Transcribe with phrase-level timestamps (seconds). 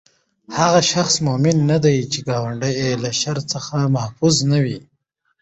[0.57, 4.79] هغه شخص مؤمن نه دی، چې ګاونډی ئي له شر څخه محفوظ نه وي